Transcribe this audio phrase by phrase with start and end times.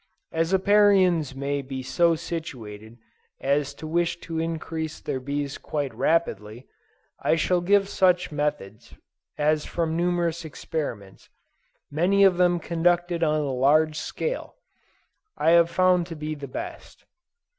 [0.31, 2.97] As Apiarians may be so situated
[3.39, 6.65] as to wish to increase their bees quite rapidly,
[7.19, 8.95] I shall give such methods
[9.37, 11.29] as from numerous experiments,
[11.91, 14.55] many of them conducted on a large scale,
[15.37, 17.05] I have found to be the best.